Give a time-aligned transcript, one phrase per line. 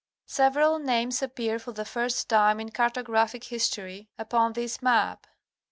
[0.25, 5.27] Several names appear for the first time in cartographic history, upon this map.